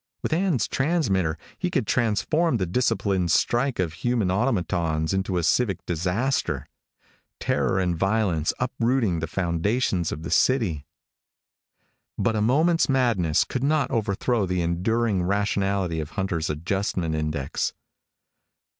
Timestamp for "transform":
1.85-2.57